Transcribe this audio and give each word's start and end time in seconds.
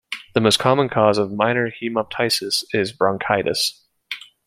The 0.33 0.41
most 0.41 0.57
common 0.57 0.89
cause 0.89 1.19
of 1.19 1.31
minor 1.31 1.69
hemoptysis 1.69 2.63
is 2.73 2.91
bronchitis. 2.91 3.85